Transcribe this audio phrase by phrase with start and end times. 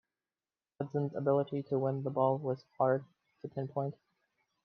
[0.79, 3.05] Hudson's ability to win the ball was hard
[3.43, 3.93] to pinpoint.